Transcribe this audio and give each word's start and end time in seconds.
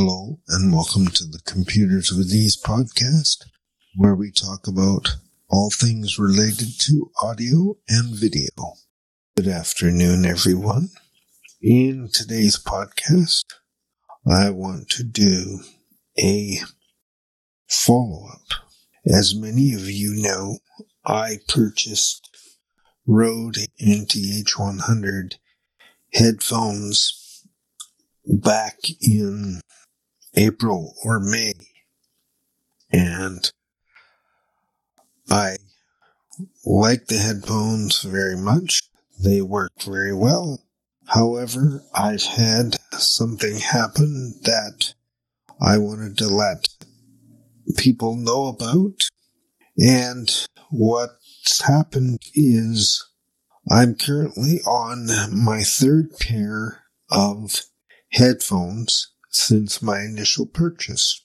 Hello, 0.00 0.38
and 0.46 0.72
welcome 0.72 1.08
to 1.08 1.24
the 1.24 1.40
Computers 1.44 2.12
with 2.12 2.32
Ease 2.32 2.56
podcast, 2.56 3.46
where 3.96 4.14
we 4.14 4.30
talk 4.30 4.68
about 4.68 5.16
all 5.50 5.72
things 5.72 6.20
related 6.20 6.68
to 6.82 7.10
audio 7.20 7.74
and 7.88 8.14
video. 8.14 8.46
Good 9.36 9.48
afternoon, 9.48 10.24
everyone. 10.24 10.90
In 11.60 12.10
today's 12.12 12.56
podcast, 12.56 13.42
I 14.24 14.50
want 14.50 14.88
to 14.90 15.02
do 15.02 15.62
a 16.16 16.60
follow 17.68 18.28
up. 18.32 18.60
As 19.04 19.34
many 19.34 19.74
of 19.74 19.90
you 19.90 20.12
know, 20.14 20.58
I 21.04 21.38
purchased 21.48 22.30
Rode 23.04 23.66
NTH100 23.82 25.38
headphones 26.14 27.42
back 28.24 28.76
in 29.00 29.60
April 30.34 30.94
or 31.04 31.20
May. 31.20 31.54
And 32.90 33.50
I 35.30 35.56
like 36.64 37.06
the 37.06 37.18
headphones 37.18 38.02
very 38.02 38.36
much. 38.36 38.82
They 39.22 39.42
work 39.42 39.72
very 39.82 40.14
well. 40.14 40.62
However, 41.06 41.82
I've 41.94 42.22
had 42.22 42.76
something 42.92 43.58
happen 43.58 44.38
that 44.42 44.94
I 45.60 45.78
wanted 45.78 46.18
to 46.18 46.28
let 46.28 46.68
people 47.76 48.14
know 48.14 48.46
about. 48.46 49.08
And 49.76 50.46
what's 50.70 51.62
happened 51.62 52.20
is 52.34 53.04
I'm 53.70 53.94
currently 53.94 54.60
on 54.66 55.08
my 55.32 55.62
third 55.62 56.16
pair 56.18 56.84
of 57.10 57.62
headphones 58.12 59.12
since 59.30 59.82
my 59.82 60.00
initial 60.00 60.46
purchase. 60.46 61.24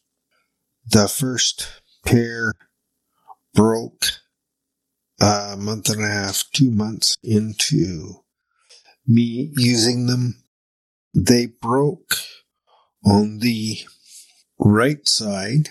The 0.85 1.07
first 1.07 1.81
pair 2.05 2.53
broke 3.53 4.05
a 5.21 5.55
month 5.57 5.89
and 5.89 6.03
a 6.03 6.07
half, 6.07 6.43
two 6.51 6.71
months 6.71 7.17
into 7.23 8.23
me 9.07 9.51
using 9.55 10.07
them. 10.07 10.43
They 11.15 11.45
broke 11.45 12.17
on 13.05 13.39
the 13.39 13.79
right 14.59 15.07
side 15.07 15.69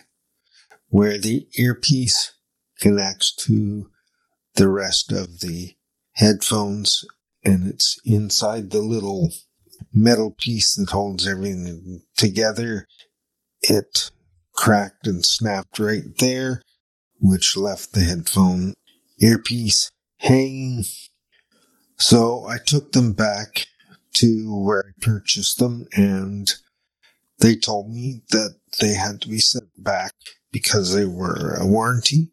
where 0.89 1.19
the 1.19 1.47
earpiece 1.59 2.35
connects 2.79 3.35
to 3.35 3.91
the 4.55 4.69
rest 4.69 5.13
of 5.13 5.41
the 5.41 5.75
headphones 6.13 7.05
and 7.45 7.67
it's 7.67 7.99
inside 8.05 8.71
the 8.71 8.83
little 8.83 9.33
metal 9.93 10.35
piece 10.39 10.75
that 10.75 10.91
holds 10.91 11.27
everything 11.27 12.03
together. 12.17 12.87
It 13.63 14.11
cracked 14.53 15.07
and 15.07 15.25
snapped 15.25 15.79
right 15.79 16.05
there, 16.19 16.63
which 17.21 17.57
left 17.57 17.93
the 17.93 18.01
headphone 18.01 18.75
earpiece 19.21 19.91
hanging. 20.19 20.85
So 21.97 22.47
I 22.47 22.59
took 22.59 22.93
them 22.93 23.13
back 23.13 23.67
to 24.15 24.55
where 24.55 24.85
I 24.89 25.05
purchased 25.05 25.59
them 25.59 25.87
and 25.93 26.53
they 27.39 27.57
told 27.57 27.91
me 27.91 28.23
that 28.31 28.57
they 28.81 28.95
had 28.95 29.21
to 29.23 29.29
be 29.29 29.39
sent 29.39 29.71
back 29.77 30.13
because 30.53 30.95
they 30.95 31.07
were 31.07 31.57
a 31.61 31.67
warranty. 31.67 32.31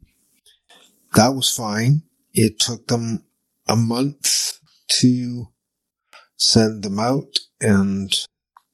That 1.16 1.30
was 1.30 1.50
fine. 1.50 2.03
It 2.34 2.59
took 2.59 2.88
them 2.88 3.23
a 3.67 3.75
month 3.75 4.59
to 5.00 5.47
send 6.39 6.83
them 6.83 7.00
out 7.00 7.38
and 7.61 8.25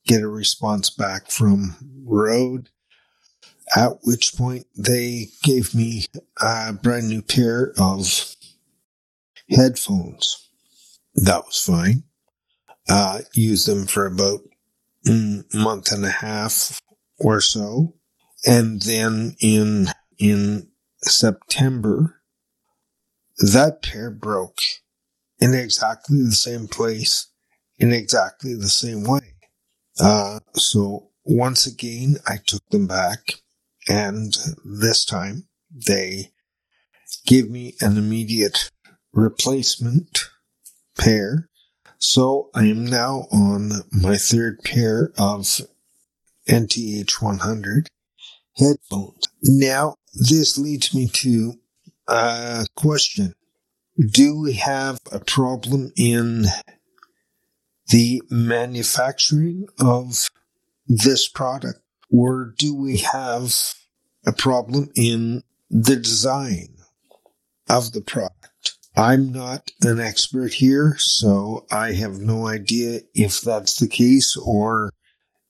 get 0.08 0.22
a 0.22 0.28
response 0.28 0.90
back 0.90 1.30
from 1.30 1.76
Rode. 2.06 2.70
At 3.76 3.98
which 4.04 4.36
point 4.38 4.68
they 4.78 5.30
gave 5.42 5.74
me 5.74 6.06
a 6.40 6.72
brand 6.72 7.10
new 7.10 7.24
pair 7.24 7.74
of 7.80 8.36
headphones. 9.50 10.50
That 11.16 11.46
was 11.46 11.60
fine. 11.60 12.04
Uh, 12.88 13.22
used 13.34 13.68
them 13.68 13.88
for 13.88 14.06
about 14.06 14.42
a 15.08 15.44
month 15.54 15.92
and 15.92 16.06
a 16.06 16.10
half 16.10 16.80
or 17.18 17.42
so. 17.42 17.96
And 18.46 18.84
then 18.84 19.36
in, 19.42 19.88
in 20.20 20.70
September, 21.02 22.22
that 23.40 23.82
pair 23.82 24.12
broke 24.12 24.60
in 25.40 25.56
exactly 25.56 26.22
the 26.22 26.32
same 26.32 26.68
place 26.68 27.32
in 27.78 27.92
exactly 27.92 28.54
the 28.54 28.70
same 28.70 29.04
way. 29.04 29.36
Uh, 30.00 30.40
so 30.56 31.10
once 31.24 31.66
again, 31.66 32.18
I 32.28 32.38
took 32.46 32.68
them 32.70 32.88
back 32.88 33.42
and 33.88 34.38
this 34.64 35.06
time 35.06 35.48
they 35.70 36.32
gave 37.26 37.50
me 37.50 37.76
an 37.82 37.98
immediate 37.98 38.72
replacement 39.14 40.30
pair. 40.98 41.50
So 41.98 42.50
I 42.54 42.66
am 42.66 42.86
now 42.86 43.28
on 43.32 43.72
my 43.92 44.18
third 44.18 44.64
pair 44.64 45.12
of 45.18 45.62
NTH 46.48 47.22
100 47.22 47.88
headphones. 48.58 49.28
Now, 49.42 49.96
this 50.14 50.58
leads 50.58 50.94
me 50.94 51.08
to 51.08 51.54
a 52.08 52.66
question. 52.76 53.34
Do 54.12 54.40
we 54.42 54.54
have 54.54 55.00
a 55.12 55.20
problem 55.20 55.92
in 55.96 56.46
the 57.90 58.22
manufacturing 58.30 59.68
of 59.80 60.30
this 60.88 61.28
product? 61.28 61.80
Or 62.12 62.54
do 62.58 62.76
we 62.76 62.98
have 62.98 63.54
a 64.26 64.32
problem 64.32 64.90
in 64.96 65.44
the 65.70 65.96
design 65.96 66.76
of 67.70 67.92
the 67.92 68.02
product? 68.02 68.78
I'm 68.98 69.32
not 69.32 69.72
an 69.82 70.00
expert 70.00 70.54
here, 70.54 70.96
so 70.98 71.66
I 71.70 71.94
have 71.94 72.20
no 72.20 72.48
idea 72.48 73.02
if 73.14 73.42
that's 73.42 73.78
the 73.78 73.90
case 73.90 74.38
or 74.38 74.92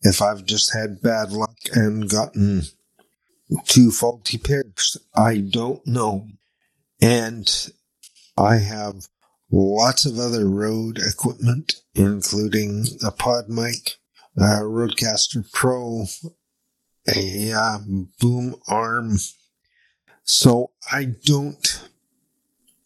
if 0.01 0.21
I've 0.21 0.45
just 0.45 0.73
had 0.73 1.01
bad 1.01 1.31
luck 1.31 1.57
and 1.73 2.09
gotten 2.09 2.63
two 3.65 3.91
faulty 3.91 4.37
pairs. 4.37 4.97
I 5.15 5.37
don't 5.37 5.85
know. 5.85 6.27
And 7.01 7.71
I 8.37 8.57
have 8.57 9.07
lots 9.51 10.05
of 10.05 10.19
other 10.19 10.47
Rode 10.47 10.99
equipment, 10.99 11.75
including 11.93 12.85
a 13.03 13.11
PodMic, 13.11 13.95
a 14.37 14.61
RodeCaster 14.61 15.51
Pro, 15.51 16.05
a 17.07 17.51
uh, 17.53 17.79
boom 18.19 18.55
arm. 18.67 19.17
So 20.23 20.71
I 20.91 21.15
don't 21.23 21.89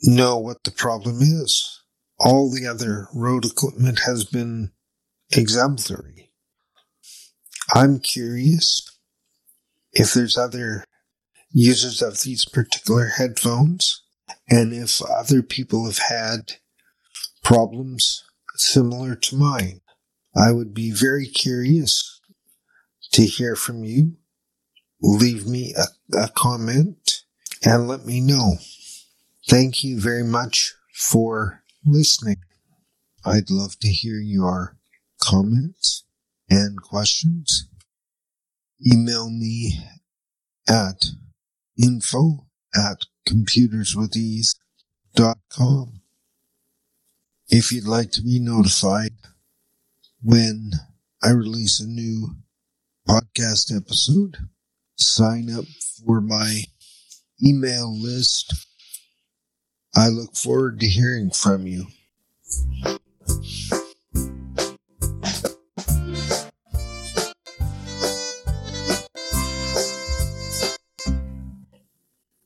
know 0.04 0.38
what 0.38 0.64
the 0.64 0.72
problem 0.72 1.22
is. 1.22 1.82
All 2.20 2.52
the 2.52 2.68
other 2.68 3.08
Rode 3.14 3.46
equipment 3.46 4.02
has 4.06 4.26
been 4.26 4.72
exemplary. 5.32 6.32
I'm 7.74 8.00
curious 8.00 8.98
if 9.94 10.14
there's 10.14 10.38
other 10.38 10.84
users 11.52 12.02
of 12.02 12.22
these 12.22 12.46
particular 12.46 13.08
headphones 13.18 14.04
and 14.50 14.74
if 14.74 15.02
other 15.04 15.42
people 15.42 15.86
have 15.86 16.00
had 16.10 16.54
problems 17.44 18.24
similar 18.56 19.16
to 19.16 19.36
mine. 19.36 19.82
I 20.36 20.52
would 20.52 20.74
be 20.74 20.92
very 20.92 21.28
curious 21.28 22.22
to 23.12 23.24
hear 23.24 23.56
from 23.56 23.84
you. 23.84 24.18
Leave 25.02 25.48
me 25.48 25.74
a, 25.78 26.18
a 26.18 26.30
comment 26.30 27.24
and 27.64 27.88
let 27.88 28.06
me 28.06 28.22
know. 28.22 28.58
Thank 29.48 29.84
you 29.84 30.00
very 30.00 30.24
much 30.24 30.74
for 30.94 31.64
listening. 31.86 32.38
I'd 33.26 33.50
love 33.50 33.80
to 33.80 33.88
hear 33.88 34.20
your 34.20 34.78
comments 35.22 36.04
and 36.50 36.82
questions. 36.82 37.68
Email 38.86 39.30
me 39.30 39.80
at 40.68 41.06
info 41.82 42.48
at 42.76 43.06
computerswithease.com. 43.30 46.02
If 47.48 47.72
you'd 47.72 47.88
like 47.88 48.12
to 48.12 48.22
be 48.22 48.40
notified 48.40 49.14
when 50.22 50.72
I 51.24 51.32
release 51.32 51.80
a 51.80 51.88
new 51.88 52.36
podcast 53.08 53.76
episode, 53.76 54.38
sign 54.96 55.50
up 55.50 55.66
for 56.06 56.22
my 56.22 56.66
email 57.44 57.92
list. 57.96 58.54
I 59.96 60.10
look 60.10 60.36
forward 60.36 60.80
to 60.80 60.88
hearing 60.88 61.32
from 61.32 61.66
you. 61.68 61.88